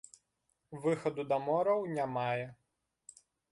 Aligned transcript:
Выхаду 0.85 1.25
да 1.33 1.37
мораў 1.49 1.85
не 1.95 2.05
мае. 2.17 2.47